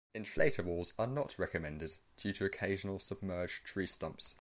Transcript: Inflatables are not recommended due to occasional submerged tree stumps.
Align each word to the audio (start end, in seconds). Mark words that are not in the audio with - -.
Inflatables 0.15 0.93
are 0.97 1.05
not 1.05 1.37
recommended 1.37 1.93
due 2.17 2.33
to 2.33 2.43
occasional 2.45 2.97
submerged 2.97 3.63
tree 3.65 3.85
stumps. 3.85 4.29